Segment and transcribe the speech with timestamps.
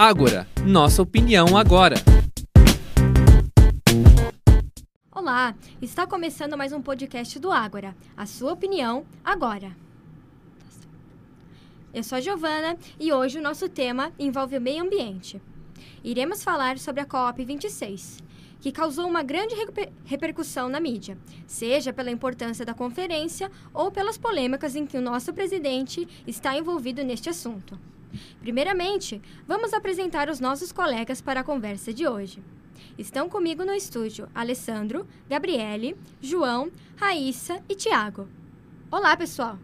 [0.00, 1.96] Ágora, nossa opinião agora.
[5.10, 7.96] Olá, está começando mais um podcast do Ágora.
[8.16, 9.76] A sua opinião agora.
[11.92, 15.42] Eu sou a Giovana e hoje o nosso tema envolve o meio ambiente.
[16.04, 18.22] Iremos falar sobre a COP26,
[18.60, 24.16] que causou uma grande reper repercussão na mídia, seja pela importância da conferência ou pelas
[24.16, 27.76] polêmicas em que o nosso presidente está envolvido neste assunto.
[28.40, 32.42] Primeiramente, vamos apresentar os nossos colegas para a conversa de hoje.
[32.96, 38.28] Estão comigo no estúdio Alessandro, Gabriele, João, Raíssa e Tiago.
[38.90, 39.58] Olá, pessoal!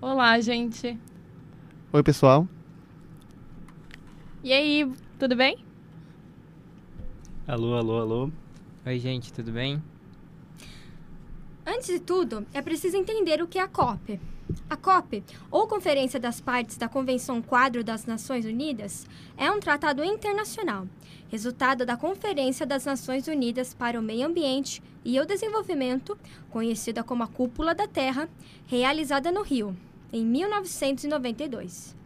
[0.00, 0.98] Olá, gente!
[1.92, 2.48] Oi, pessoal!
[4.42, 5.64] E aí, tudo bem?
[7.46, 8.30] Alô, alô, alô.
[8.86, 9.82] Oi, gente, tudo bem?
[11.66, 14.20] Antes de tudo, é preciso entender o que é a COP.
[14.68, 20.04] A COP, ou Conferência das Partes da Convenção Quadro das Nações Unidas, é um tratado
[20.04, 20.86] internacional,
[21.28, 26.18] resultado da Conferência das Nações Unidas para o Meio Ambiente e o Desenvolvimento,
[26.50, 28.28] conhecida como a Cúpula da Terra,
[28.66, 29.76] realizada no Rio,
[30.12, 32.03] em 1992.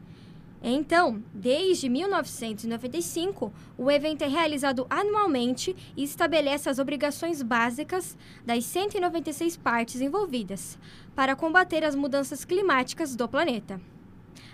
[0.63, 9.57] Então, desde 1995, o evento é realizado anualmente e estabelece as obrigações básicas das 196
[9.57, 10.77] partes envolvidas
[11.15, 13.81] para combater as mudanças climáticas do planeta.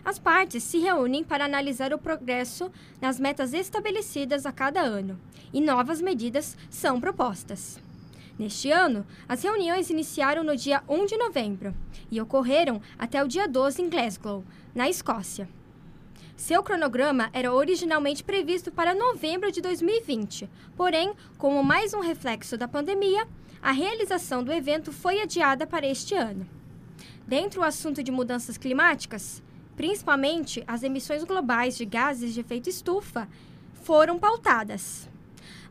[0.04, 5.18] As partes se reúnem para analisar o progresso nas metas estabelecidas a cada ano
[5.52, 7.80] e novas medidas são propostas.
[8.38, 11.74] Neste ano, as reuniões iniciaram no dia 1 de novembro
[12.10, 15.48] e ocorreram até o dia 12 em Glasgow, na Escócia.
[16.36, 22.66] Seu cronograma era originalmente previsto para novembro de 2020, porém, como mais um reflexo da
[22.66, 23.26] pandemia,
[23.62, 26.46] a realização do evento foi adiada para este ano.
[27.26, 29.42] Dentro do assunto de mudanças climáticas,
[29.76, 33.28] principalmente as emissões globais de gases de efeito estufa,
[33.82, 35.08] foram pautadas.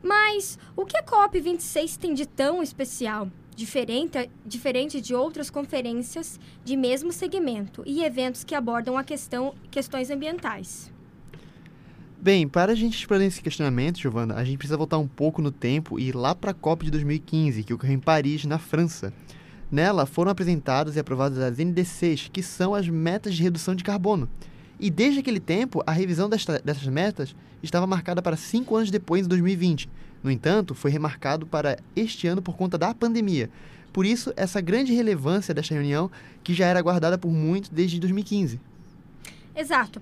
[0.02, 3.30] Mas o que a COP26 tem de tão especial?
[3.54, 10.10] Diferente, diferente de outras conferências de mesmo segmento e eventos que abordam a questão, questões
[10.10, 10.92] ambientais.
[12.20, 15.52] Bem, para a gente explorar esse questionamento, Giovana, a gente precisa voltar um pouco no
[15.52, 19.12] tempo e ir lá para a COP de 2015, que ocorreu em Paris, na França.
[19.70, 24.28] Nela foram apresentadas e aprovadas as NDCs, que são as metas de redução de carbono.
[24.80, 29.26] E desde aquele tempo, a revisão desta, dessas metas estava marcada para cinco anos depois,
[29.26, 29.88] em 2020,
[30.24, 33.50] no entanto, foi remarcado para este ano por conta da pandemia.
[33.92, 36.10] Por isso, essa grande relevância desta reunião,
[36.42, 38.58] que já era aguardada por muitos desde 2015.
[39.54, 40.00] Exato.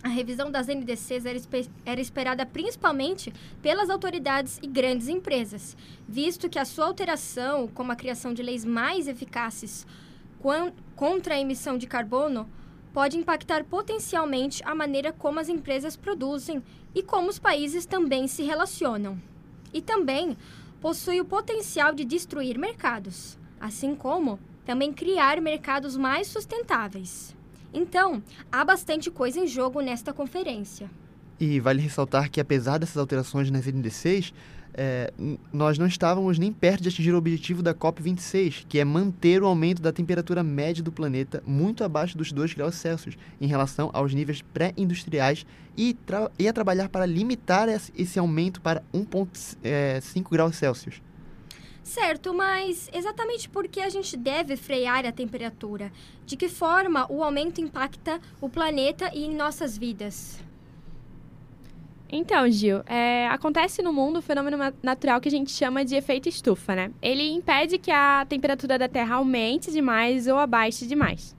[0.00, 1.40] A revisão das NDCs era,
[1.84, 5.76] era, esperada principalmente pelas autoridades e grandes empresas,
[6.08, 9.84] visto que a sua alteração, como a criação de leis mais eficazes
[10.94, 12.48] contra a emissão de carbono,
[12.94, 16.62] pode impactar potencialmente a maneira como as empresas produzem
[16.94, 19.20] e como os países também se relacionam
[19.72, 20.36] e também
[20.80, 27.34] possui o potencial de destruir mercados, assim como também criar mercados mais sustentáveis.
[27.72, 30.90] Então, há bastante coisa em jogo nesta conferência.
[31.40, 34.32] E vale ressaltar que, apesar dessas alterações nas NDCs,
[34.80, 35.12] é,
[35.52, 39.46] nós não estávamos nem perto de atingir o objetivo da COP26, que é manter o
[39.46, 44.14] aumento da temperatura média do planeta muito abaixo dos 2 graus Celsius em relação aos
[44.14, 45.44] níveis pré-industriais
[45.76, 45.96] e,
[46.38, 49.26] e a trabalhar para limitar esse aumento para 1,5
[49.64, 50.00] é,
[50.30, 51.02] graus Celsius.
[51.82, 55.90] Certo, mas exatamente por que a gente deve frear a temperatura?
[56.24, 60.38] De que forma o aumento impacta o planeta e nossas vidas?
[62.10, 66.28] Então, Gil, é, acontece no mundo um fenômeno natural que a gente chama de efeito
[66.28, 66.90] estufa, né?
[67.02, 71.36] Ele impede que a temperatura da Terra aumente demais ou abaixe demais.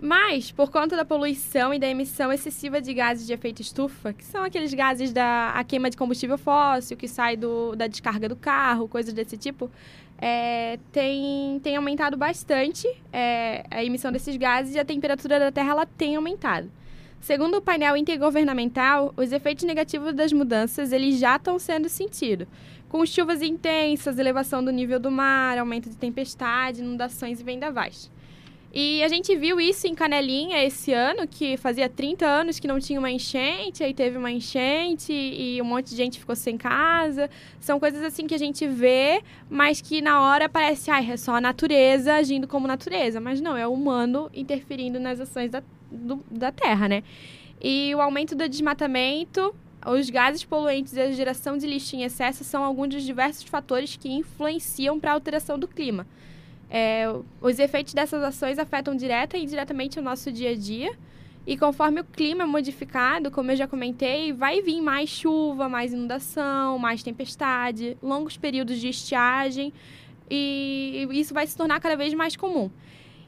[0.00, 4.24] Mas, por conta da poluição e da emissão excessiva de gases de efeito estufa, que
[4.24, 8.88] são aqueles gases da queima de combustível fóssil, que sai do, da descarga do carro,
[8.88, 9.70] coisas desse tipo,
[10.18, 15.70] é, tem, tem aumentado bastante é, a emissão desses gases e a temperatura da Terra
[15.70, 16.70] ela tem aumentado.
[17.20, 22.48] Segundo o painel intergovernamental, os efeitos negativos das mudanças eles já estão sendo sentidos,
[22.88, 28.10] com chuvas intensas, elevação do nível do mar, aumento de tempestade, inundações e vendavais.
[28.72, 32.78] E a gente viu isso em Canelinha esse ano, que fazia 30 anos que não
[32.78, 37.28] tinha uma enchente, aí teve uma enchente e um monte de gente ficou sem casa.
[37.58, 41.34] São coisas assim que a gente vê, mas que na hora parece, ah, é só
[41.34, 43.20] a natureza agindo como natureza.
[43.20, 47.02] Mas não, é o humano interferindo nas ações da do, da Terra, né?
[47.60, 49.54] E o aumento do desmatamento,
[49.86, 53.96] os gases poluentes e a geração de lixo em excesso são alguns dos diversos fatores
[53.96, 56.06] que influenciam para a alteração do clima.
[56.70, 57.04] É,
[57.40, 60.96] os efeitos dessas ações afetam direta e indiretamente o nosso dia a dia
[61.46, 65.92] E conforme o clima é modificado, como eu já comentei, vai vir mais chuva, mais
[65.92, 69.72] inundação, mais tempestade, longos períodos de estiagem,
[70.30, 72.70] e isso vai se tornar cada vez mais comum.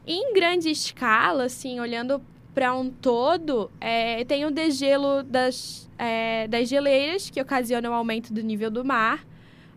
[0.06, 2.22] Em grande escala, assim, olhando
[2.54, 8.32] para um todo, é, tem o degelo das, é, das geleiras, que ocasionam o aumento
[8.32, 9.26] do nível do mar.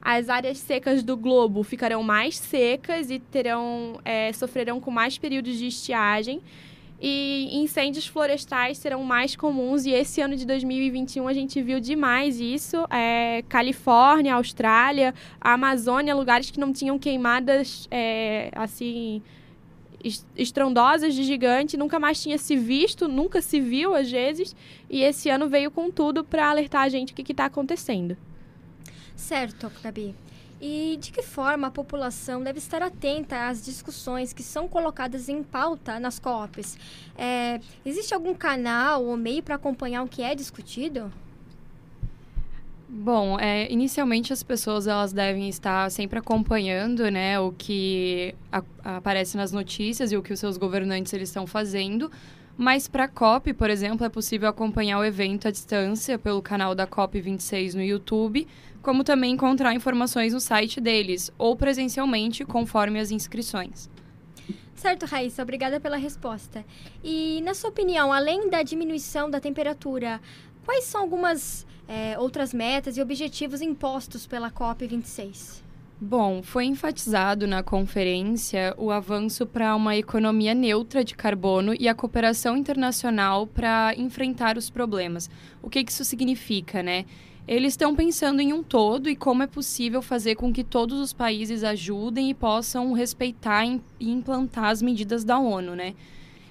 [0.02, 5.58] As áreas secas do globo ficarão mais secas e terão, é, sofrerão com mais períodos
[5.58, 6.42] de estiagem.
[7.02, 9.86] E incêndios florestais serão mais comuns.
[9.86, 12.86] E esse ano de 2021 a gente viu demais isso.
[12.90, 19.22] É, Califórnia, Austrália, Amazônia, lugares que não tinham queimadas é, assim
[20.36, 24.56] estrondosas de gigante, nunca mais tinha se visto, nunca se viu às vezes,
[24.90, 28.18] e esse ano veio com tudo para alertar a gente o que está acontecendo.
[29.16, 30.16] Certo, Gabi.
[30.62, 35.44] E de que forma a população deve estar atenta às discussões que são colocadas em
[35.44, 36.78] pauta nas COPs?
[37.18, 41.12] É, existe algum canal ou meio para acompanhar o que é discutido?
[42.98, 48.64] Bom, é, inicialmente as pessoas elas devem estar sempre acompanhando, né, o que a,
[48.96, 52.10] aparece nas notícias e o que os seus governantes eles estão fazendo.
[52.56, 56.74] Mas para a COP, por exemplo, é possível acompanhar o evento à distância pelo canal
[56.74, 58.48] da COP 26 no YouTube,
[58.82, 63.90] como também encontrar informações no site deles ou presencialmente, conforme as inscrições.
[64.74, 66.64] Certo, Raíssa, obrigada pela resposta.
[67.04, 70.22] E, na sua opinião, além da diminuição da temperatura,
[70.64, 75.64] quais são algumas é, outras metas e objetivos impostos pela COP26?
[76.00, 81.96] Bom, foi enfatizado na conferência o avanço para uma economia neutra de carbono e a
[81.96, 85.30] cooperação internacional para enfrentar os problemas.
[85.62, 87.06] O que isso significa, né?
[87.48, 91.14] Eles estão pensando em um todo e como é possível fazer com que todos os
[91.14, 95.94] países ajudem e possam respeitar e implantar as medidas da ONU, né?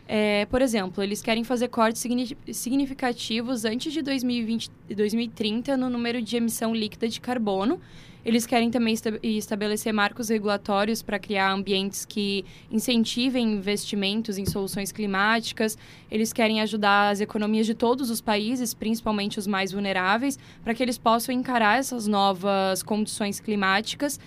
[0.06, 2.04] É, por exemplo, eles querem fazer cortes
[2.52, 7.80] significativos antes de 2020, 2030 no número de emissão líquida de carbono.
[8.24, 15.76] Eles querem também estabelecer marcos regulatórios para criar ambientes que incentivem investimentos em soluções climáticas.
[16.10, 20.82] Eles querem ajudar as economias de todos os países, principalmente os mais vulneráveis, para que
[20.82, 24.18] eles possam encarar essas novas condições climáticas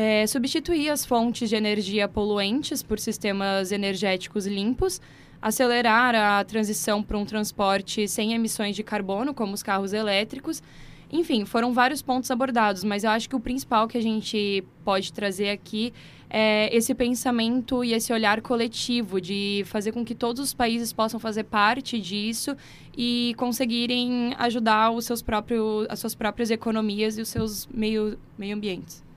[0.00, 5.00] é, substituir as fontes de energia poluentes por sistemas energéticos limpos,
[5.42, 10.62] acelerar a transição para um transporte sem emissões de carbono, como os carros elétricos.
[11.10, 15.12] Enfim, foram vários pontos abordados, mas eu acho que o principal que a gente pode
[15.12, 15.92] trazer aqui
[16.30, 21.18] é esse pensamento e esse olhar coletivo de fazer com que todos os países possam
[21.18, 22.56] fazer parte disso
[22.96, 28.54] e conseguirem ajudar os seus próprios, as suas próprias economias e os seus meio, meio
[28.54, 29.07] ambientes.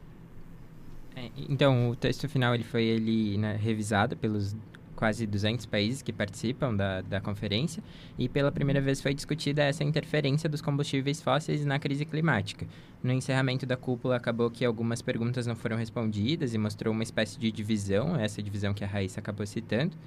[1.22, 4.56] É, então, o texto final ele foi ele, né, revisado pelos
[4.96, 7.84] quase 200 países que participam da, da conferência
[8.20, 12.68] e pela primeira vez foi discutida essa interferência dos combustíveis fósseis na crise climática.
[13.02, 17.40] No encerramento da cúpula, acabou que algumas perguntas não foram respondidas e mostrou uma espécie
[17.40, 19.98] de divisão, essa divisão que a Raíssa acabou citando,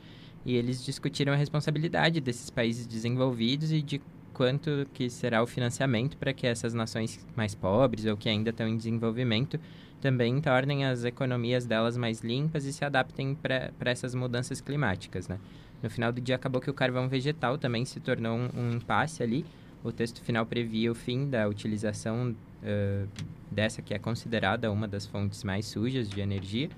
[0.46, 4.00] e eles discutiram a responsabilidade desses países desenvolvidos e de
[4.34, 8.69] quanto que será o financiamento para que essas nações mais pobres ou que ainda estão
[8.69, 9.58] em desenvolvimento
[10.00, 15.38] também tornem as economias delas mais limpas e se adaptem para essas mudanças climáticas, né?
[15.82, 19.22] No final do dia acabou que o carvão vegetal também se tornou um, um impasse
[19.22, 19.46] ali.
[19.82, 23.08] O texto final previa o fim da utilização uh,
[23.50, 26.69] dessa que é considerada uma das fontes mais sujas de energia,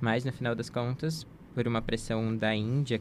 [0.00, 3.00] mas no final das contas, por uma pressão da Índia,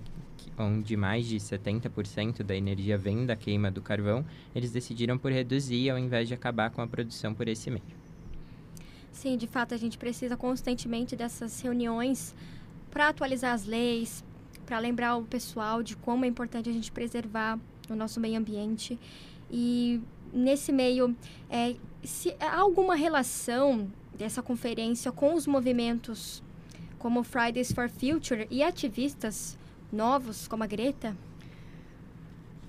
[0.57, 4.25] onde mais de 70% da energia vem da queima do carvão,
[4.55, 7.83] eles decidiram por reduzir ao invés de acabar com a produção por esse meio.
[9.11, 12.35] Sim, de fato, a gente precisa constantemente dessas reuniões
[12.91, 14.23] para atualizar as leis,
[14.65, 18.99] para lembrar o pessoal de como é importante a gente preservar o nosso meio ambiente.
[19.49, 20.01] E
[20.33, 21.15] nesse meio,
[21.49, 26.41] é, se há alguma relação dessa conferência com os movimentos
[26.97, 29.57] como Fridays for Future e ativistas
[29.95, 31.15] novos como a Greta?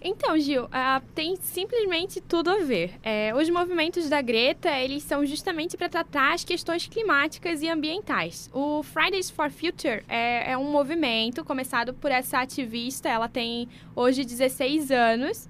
[0.00, 2.92] Então, Gil, uh, tem simplesmente tudo a ver.
[3.02, 8.48] É, os movimentos da Greta, eles são justamente para tratar as questões climáticas e ambientais.
[8.52, 14.24] O Fridays for Future é, é um movimento começado por essa ativista, ela tem hoje
[14.24, 15.48] 16 anos,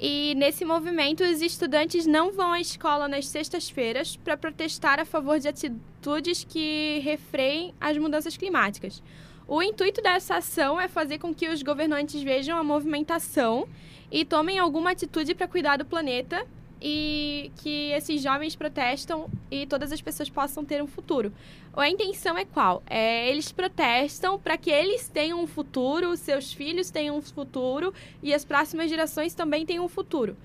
[0.00, 5.40] e nesse movimento, os estudantes não vão à escola nas sextas-feiras para protestar a favor
[5.40, 9.02] de atitudes que refreiem as mudanças climáticas.
[9.48, 13.66] O intuito dessa ação é fazer com que os governantes vejam a movimentação
[14.12, 16.46] e tomem alguma atitude para cuidar do planeta
[16.82, 21.32] e que esses jovens protestam e todas as pessoas possam ter um futuro.
[21.74, 22.82] A intenção é qual?
[22.86, 28.34] É, eles protestam para que eles tenham um futuro, seus filhos tenham um futuro e
[28.34, 30.36] as próximas gerações também tenham um futuro.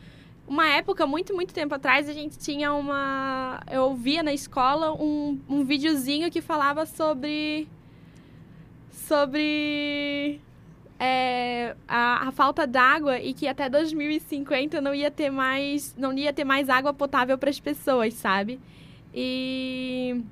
[0.47, 3.61] Uma época, muito, muito tempo atrás, a gente tinha uma.
[3.69, 7.67] Eu via na escola um, um videozinho que falava sobre.
[8.93, 10.39] Sobre
[10.99, 16.31] é, a, a, falta d'água e que até 2050 não ia ter mais não ia
[16.31, 18.59] ter mais água potável para as pessoas, sabe?
[19.13, 20.23] E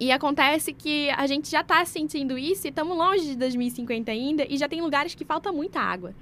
[0.00, 4.46] e acontece que a gente já está sentindo isso e estamos longe de 2050 ainda
[4.48, 6.14] e já tem lugares que falta muita água.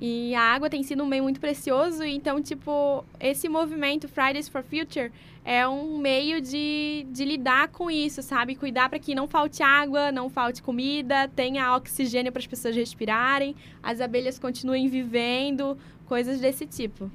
[0.00, 4.62] E a água tem sido um bem muito precioso, então, tipo, esse movimento Fridays for
[4.62, 5.10] Future
[5.44, 8.54] é um meio de, de lidar com isso, sabe?
[8.54, 13.56] Cuidar para que não falte água, não falte comida, tenha oxigênio para as pessoas respirarem,
[13.82, 15.76] as abelhas continuem vivendo,
[16.06, 17.10] coisas desse tipo.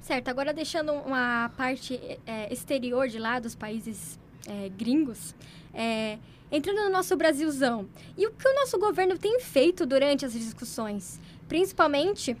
[0.00, 4.18] Certo, agora deixando uma parte é, exterior de lá dos países
[4.48, 5.32] é, gringos,
[5.72, 6.18] é,
[6.50, 7.86] entrando no nosso Brasilzão.
[8.18, 11.20] E o que o nosso governo tem feito durante as discussões?
[11.48, 12.36] Principalmente,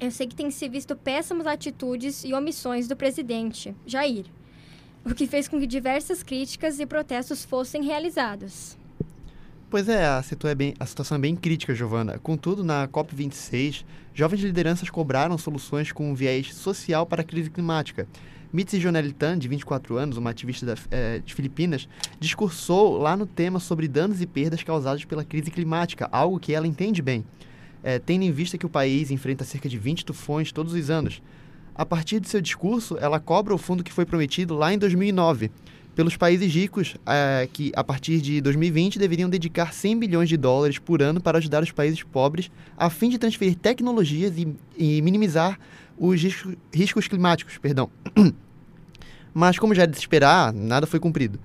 [0.00, 4.26] eu sei que tem se visto péssimas atitudes e omissões do presidente, Jair,
[5.04, 8.76] o que fez com que diversas críticas e protestos fossem realizados.
[9.70, 12.18] Pois é, a, é bem, a situação é bem crítica, Giovana.
[12.18, 18.06] Contudo, na COP26, jovens lideranças cobraram soluções com um viés social para a crise climática.
[18.52, 21.88] Mitzi Jonelitan, de 24 anos, uma ativista da, é, de Filipinas,
[22.20, 26.68] discursou lá no tema sobre danos e perdas causados pela crise climática, algo que ela
[26.68, 27.24] entende bem
[27.84, 31.22] é, tendo em vista que o país enfrenta cerca de 20 tufões todos os anos.
[31.74, 35.50] A partir de seu discurso, ela cobra o fundo que foi prometido lá em 2009
[35.94, 40.78] pelos países ricos, é, que a partir de 2020 deveriam dedicar 100 bilhões de dólares
[40.78, 45.58] por ano para ajudar os países pobres, a fim de transferir tecnologias e, e minimizar
[45.96, 47.58] os riscos, riscos climáticos.
[47.58, 47.90] Perdão.
[49.32, 51.38] Mas, como já é de se esperar, nada foi cumprido.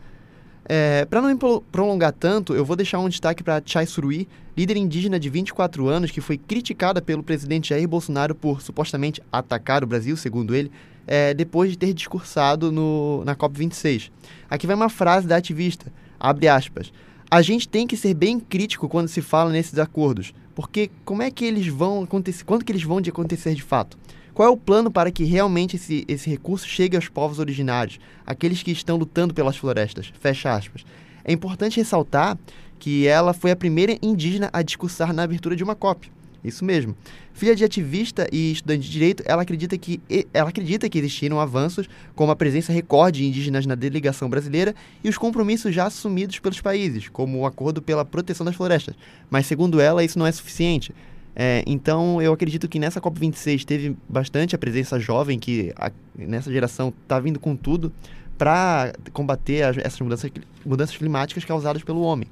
[0.72, 1.36] É, para não
[1.72, 6.12] prolongar tanto, eu vou deixar um destaque para Chai Surui, líder indígena de 24 anos
[6.12, 10.72] que foi criticada pelo presidente Jair Bolsonaro por supostamente atacar o Brasil, segundo ele,
[11.08, 14.12] é, depois de ter discursado no, na COP26.
[14.48, 16.94] Aqui vai uma frase da ativista, abre aspas,
[17.32, 21.32] a gente tem que ser bem crítico quando se fala nesses acordos, porque como é
[21.32, 23.98] que eles vão acontecer, quando que eles vão de acontecer de fato?
[24.40, 28.64] Qual é o plano para que realmente esse, esse recurso chegue aos povos originários, aqueles
[28.64, 30.14] que estão lutando pelas florestas?
[30.18, 30.86] Fecha aspas.
[31.26, 32.40] É importante ressaltar
[32.80, 36.10] que ela foi a primeira indígena a discursar na abertura de uma COP.
[36.42, 36.96] Isso mesmo.
[37.34, 40.00] Filha de ativista e estudante de direito, ela acredita que,
[40.34, 45.10] ela acredita que existiram avanços, como a presença recorde de indígenas na delegação brasileira e
[45.10, 48.96] os compromissos já assumidos pelos países, como o acordo pela proteção das florestas.
[49.30, 50.94] Mas, segundo ela, isso não é suficiente.
[51.42, 56.52] É, então, eu acredito que nessa COP26 teve bastante a presença jovem, que a, nessa
[56.52, 57.94] geração está vindo com tudo
[58.38, 60.30] para combater as, essas mudanças,
[60.66, 62.28] mudanças climáticas causadas pelo homem.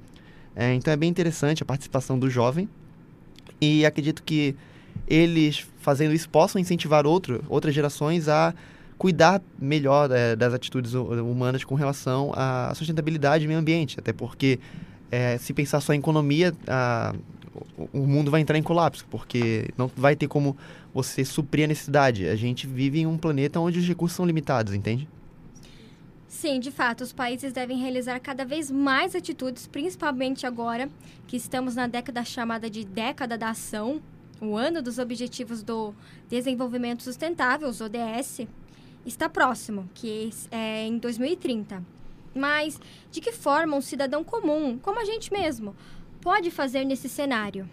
[0.54, 2.68] É, então, é bem interessante a participação do jovem
[3.62, 4.54] e acredito que
[5.08, 8.54] eles, fazendo isso, possam incentivar outro, outras gerações a
[8.98, 13.98] cuidar melhor é, das atitudes humanas com relação à sustentabilidade e meio ambiente.
[14.02, 14.60] Até porque,
[15.10, 17.16] é, se pensar só em economia, a,
[17.94, 20.56] o mundo vai entrar em colapso, porque não vai ter como
[20.94, 22.28] você suprir a necessidade.
[22.28, 25.08] A gente vive em um planeta onde os recursos são limitados, entende?
[26.28, 30.90] Sim, de fato, os países devem realizar cada vez mais atitudes, principalmente agora
[31.26, 34.02] que estamos na década chamada de década da ação,
[34.40, 35.94] o ano dos Objetivos do
[36.30, 38.46] Desenvolvimento Sustentável, os ODS,
[39.06, 41.84] está próximo, que é em 2030.
[42.36, 45.76] Mas de que forma um cidadão comum, como a gente mesmo,
[46.22, 47.70] pode fazer nesse cenário?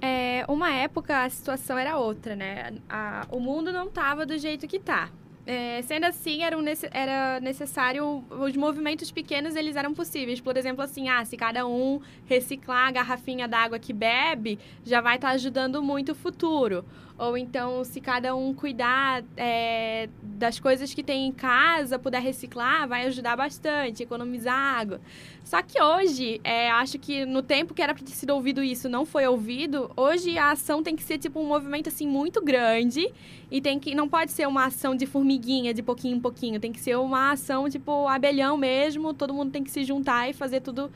[0.00, 2.72] É, uma época a situação era outra, né?
[2.88, 5.10] A, o mundo não estava do jeito que está.
[5.46, 6.62] É, sendo assim, era, um,
[6.92, 10.40] era necessário, os movimentos pequenos, eles eram possíveis.
[10.40, 15.16] Por exemplo, assim, ah, se cada um reciclar a garrafinha d'água que bebe, já vai
[15.16, 16.84] estar tá ajudando muito o futuro.
[17.20, 22.88] Ou então, se cada um cuidar é, das coisas que tem em casa, puder reciclar,
[22.88, 25.02] vai ajudar bastante, economizar água.
[25.44, 28.88] Só que hoje, é, acho que no tempo que era para ter sido ouvido isso,
[28.88, 29.90] não foi ouvido.
[29.98, 33.12] Hoje a ação tem que ser tipo um movimento assim muito grande
[33.50, 36.58] e tem que não pode ser uma ação de formiguinha, de pouquinho em pouquinho.
[36.58, 39.12] Tem que ser uma ação tipo abelhão mesmo.
[39.12, 40.90] Todo mundo tem que se juntar e fazer tudo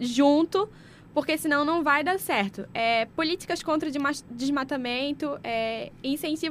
[0.00, 0.66] junto
[1.12, 2.68] porque senão não vai dar certo.
[2.72, 3.92] É, políticas contra o
[4.30, 5.90] desmatamento, é,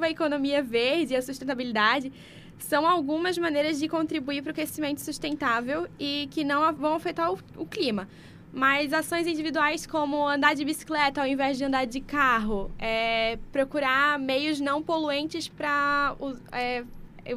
[0.01, 2.11] à economia verde e à sustentabilidade
[2.57, 7.39] são algumas maneiras de contribuir para o crescimento sustentável e que não vão afetar o,
[7.55, 8.07] o clima.
[8.51, 14.19] Mas ações individuais como andar de bicicleta ao invés de andar de carro, é, procurar
[14.19, 16.15] meios não poluentes para
[16.51, 16.83] é,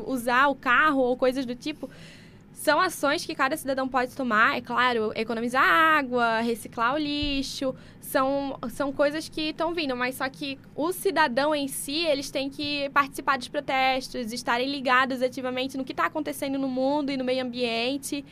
[0.06, 1.88] usar o carro ou coisas do tipo,
[2.62, 8.56] são ações que cada cidadão pode tomar, é claro, economizar água, reciclar o lixo, são,
[8.70, 12.88] são coisas que estão vindo, mas só que o cidadão em si, eles têm que
[12.90, 17.44] participar dos protestos, estarem ligados ativamente no que está acontecendo no mundo e no meio
[17.44, 18.24] ambiente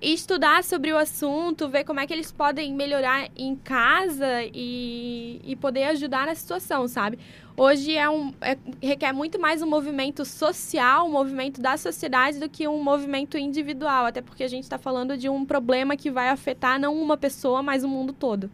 [0.00, 5.56] estudar sobre o assunto, ver como é que eles podem melhorar em casa e, e
[5.56, 7.18] poder ajudar na situação, sabe?
[7.58, 12.48] Hoje é um, é, requer muito mais um movimento social, um movimento da sociedade do
[12.48, 16.28] que um movimento individual, até porque a gente está falando de um problema que vai
[16.28, 18.48] afetar não uma pessoa, mas o mundo todo.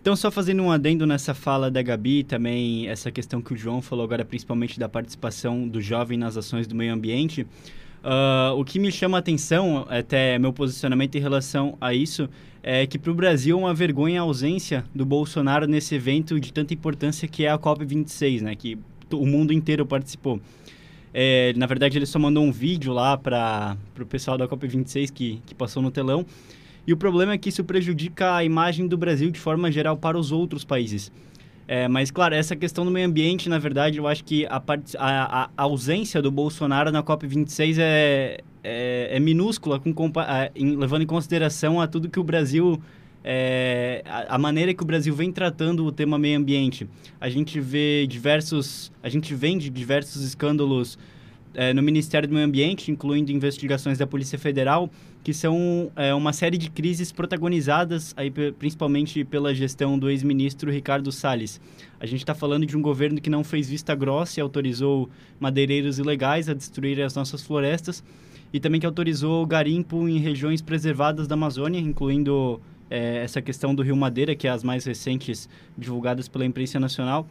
[0.00, 3.80] Então, só fazendo um adendo nessa fala da Gabi, também essa questão que o João
[3.80, 7.46] falou agora, principalmente da participação do jovem nas ações do meio ambiente.
[8.04, 12.28] Uh, o que me chama a atenção, até meu posicionamento em relação a isso,
[12.62, 16.52] é que para o Brasil é uma vergonha a ausência do Bolsonaro nesse evento de
[16.52, 18.54] tanta importância que é a COP26, né?
[18.54, 18.78] Que
[19.12, 20.40] o mundo inteiro participou.
[21.12, 25.42] É, na verdade, ele só mandou um vídeo lá para o pessoal da COP26 que,
[25.46, 26.24] que passou no telão.
[26.86, 30.18] E o problema é que isso prejudica a imagem do Brasil de forma geral para
[30.18, 31.12] os outros países.
[31.70, 34.56] É, mas, claro, essa questão do meio ambiente, na verdade, eu acho que a,
[34.98, 39.92] a, a ausência do Bolsonaro na COP26 é, é, é minúscula, com,
[40.54, 42.80] em, levando em consideração a tudo que o Brasil.
[43.22, 46.88] É, a, a, maneira que o Brasil vem tratando o tema meio ambiente.
[47.20, 48.90] A gente vê diversos.
[49.02, 50.98] A gente vende diversos escândalos
[51.58, 54.88] é, no Ministério do Meio Ambiente, incluindo investigações da Polícia Federal,
[55.24, 61.10] que são é, uma série de crises protagonizadas aí, principalmente pela gestão do ex-ministro Ricardo
[61.10, 61.60] Salles.
[61.98, 65.10] A gente está falando de um governo que não fez vista grossa e autorizou
[65.40, 68.04] madeireiros ilegais a destruir as nossas florestas
[68.52, 73.82] e também que autorizou garimpo em regiões preservadas da Amazônia, incluindo é, essa questão do
[73.82, 77.26] Rio Madeira, que é as mais recentes divulgadas pela imprensa nacional.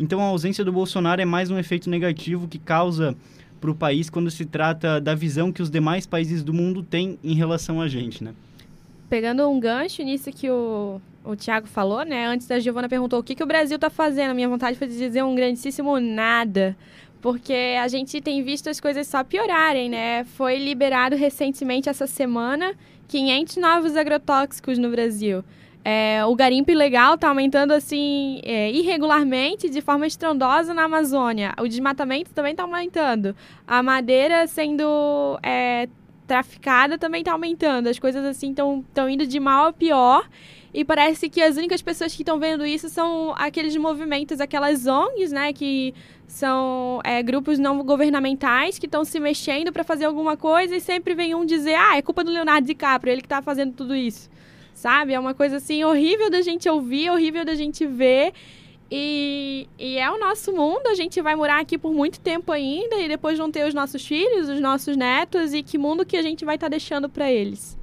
[0.00, 3.16] Então, a ausência do Bolsonaro é mais um efeito negativo que causa
[3.60, 7.18] para o país quando se trata da visão que os demais países do mundo têm
[7.22, 8.32] em relação a gente, né?
[9.08, 12.26] Pegando um gancho nisso que o, o Tiago falou, né?
[12.26, 14.34] Antes a Giovana perguntou o que, que o Brasil está fazendo.
[14.34, 16.76] Minha vontade foi dizer um grandíssimo nada.
[17.20, 20.24] Porque a gente tem visto as coisas só piorarem, né?
[20.24, 22.74] Foi liberado recentemente essa semana
[23.08, 25.42] 500 novos agrotóxicos no Brasil.
[25.90, 31.54] É, o garimpo ilegal está aumentando assim é, irregularmente, de forma estrondosa na Amazônia.
[31.58, 33.34] O desmatamento também está aumentando.
[33.66, 35.88] A madeira sendo é,
[36.26, 37.86] traficada também está aumentando.
[37.86, 40.28] As coisas assim estão indo de mal a pior.
[40.74, 45.32] E parece que as únicas pessoas que estão vendo isso são aqueles movimentos, aquelas ONGs,
[45.32, 45.94] né, que
[46.26, 51.14] são é, grupos não governamentais que estão se mexendo para fazer alguma coisa e sempre
[51.14, 54.28] vem um dizer, ah, é culpa do Leonardo DiCaprio, ele que está fazendo tudo isso
[54.78, 55.12] sabe?
[55.12, 58.32] É uma coisa assim horrível da gente ouvir, horrível da gente ver.
[58.90, 62.96] E, e é o nosso mundo, a gente vai morar aqui por muito tempo ainda
[62.96, 66.22] e depois vão ter os nossos filhos, os nossos netos e que mundo que a
[66.22, 67.76] gente vai estar tá deixando para eles.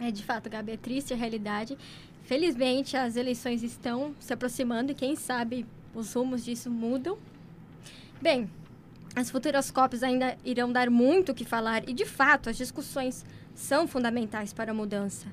[0.00, 1.76] É de fato, Gabi, é triste a realidade.
[2.22, 7.18] Felizmente as eleições estão se aproximando e quem sabe os rumos disso mudam.
[8.22, 8.48] Bem,
[9.14, 13.26] as futuras COPs ainda irão dar muito o que falar e de fato as discussões
[13.58, 15.26] são fundamentais para a mudança.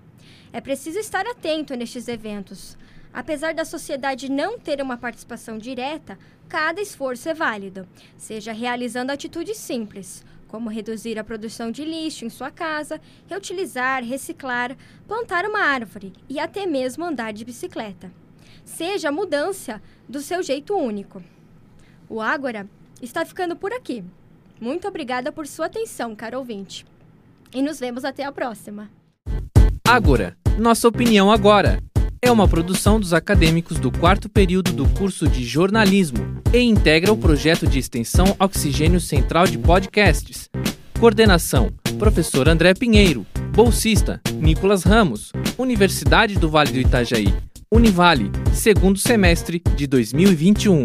[0.51, 2.75] É preciso estar atento nestes eventos.
[3.13, 6.17] Apesar da sociedade não ter uma participação direta,
[6.49, 12.29] cada esforço é válido, seja realizando atitudes simples, como reduzir a produção de lixo em
[12.29, 14.75] sua casa, reutilizar, reciclar,
[15.07, 18.11] plantar uma árvore e até mesmo andar de bicicleta.
[18.65, 21.23] Seja a mudança do seu jeito único.
[22.09, 22.67] O Ágora
[23.01, 24.03] está ficando por aqui.
[24.59, 26.85] Muito obrigada por sua atenção, caro ouvinte.
[27.53, 28.89] E nos vemos até a próxima.
[29.88, 31.79] Ágora, nossa opinião agora.
[32.21, 37.17] É uma produção dos acadêmicos do quarto período do curso de jornalismo e integra o
[37.17, 40.49] projeto de extensão Oxigênio Central de Podcasts.
[40.99, 43.25] Coordenação: Professor André Pinheiro.
[43.53, 45.31] Bolsista: Nicolas Ramos.
[45.58, 47.31] Universidade do Vale do Itajaí.
[47.71, 50.84] Univale, segundo semestre de 2021.